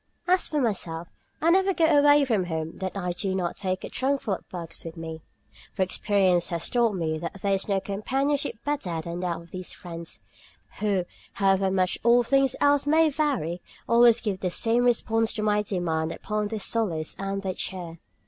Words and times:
As 0.27 0.47
for 0.47 0.59
myself, 0.59 1.09
I 1.43 1.51
never 1.51 1.75
go 1.75 1.85
away 1.85 2.25
from 2.25 2.45
home 2.45 2.79
that 2.79 2.97
I 2.97 3.11
do 3.11 3.35
not 3.35 3.55
take 3.55 3.83
a 3.83 3.87
trunkful 3.91 4.33
of 4.35 4.49
books 4.49 4.83
with 4.83 4.97
me, 4.97 5.21
for 5.75 5.83
experience 5.83 6.49
has 6.49 6.67
taught 6.71 6.93
me 6.95 7.19
that 7.19 7.39
there 7.43 7.53
is 7.53 7.69
no 7.69 7.79
companionship 7.79 8.55
better 8.65 8.99
than 8.99 9.19
that 9.19 9.35
of 9.39 9.51
these 9.51 9.73
friends, 9.73 10.21
who, 10.79 11.05
however 11.33 11.69
much 11.69 11.99
all 12.03 12.23
things 12.23 12.55
else 12.59 12.87
may 12.87 13.11
vary, 13.11 13.61
always 13.87 14.21
give 14.21 14.39
the 14.39 14.49
same 14.49 14.85
response 14.85 15.35
to 15.35 15.43
my 15.43 15.61
demand 15.61 16.11
upon 16.11 16.47
their 16.47 16.57
solace 16.57 17.15
and 17.19 17.43
their 17.43 17.53
cheer. 17.53 17.99